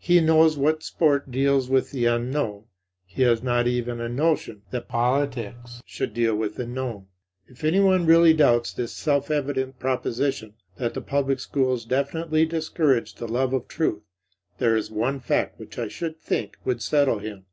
He 0.00 0.20
knows 0.20 0.56
that 0.58 0.82
sport 0.82 1.30
deals 1.30 1.70
with 1.70 1.92
the 1.92 2.04
unknown; 2.06 2.64
he 3.06 3.22
has 3.22 3.44
not 3.44 3.68
even 3.68 4.00
a 4.00 4.08
notion 4.08 4.62
that 4.72 4.88
politics 4.88 5.80
should 5.86 6.12
deal 6.12 6.34
with 6.34 6.56
the 6.56 6.66
known. 6.66 7.06
If 7.46 7.62
anyone 7.62 8.04
really 8.04 8.34
doubts 8.34 8.72
this 8.72 8.92
self 8.92 9.30
evident 9.30 9.78
proposition, 9.78 10.54
that 10.78 10.94
the 10.94 11.00
public 11.00 11.38
schools 11.38 11.84
definitely 11.84 12.44
discourage 12.44 13.14
the 13.14 13.28
love 13.28 13.52
of 13.52 13.68
truth, 13.68 14.02
there 14.58 14.74
is 14.74 14.90
one 14.90 15.20
fact 15.20 15.60
which 15.60 15.78
I 15.78 15.86
should 15.86 16.18
think 16.18 16.56
would 16.64 16.82
settle 16.82 17.20
him. 17.20 17.46